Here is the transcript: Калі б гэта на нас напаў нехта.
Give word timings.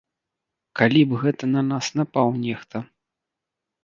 Калі 0.79 1.01
б 1.11 1.19
гэта 1.23 1.49
на 1.55 1.61
нас 1.71 1.89
напаў 1.99 2.31
нехта. 2.47 2.77